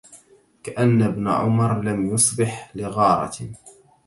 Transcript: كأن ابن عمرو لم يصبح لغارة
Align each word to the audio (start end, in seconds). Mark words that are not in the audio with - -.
كأن 0.63 1.01
ابن 1.01 1.27
عمرو 1.27 1.81
لم 1.81 2.13
يصبح 2.13 2.71
لغارة 2.75 3.39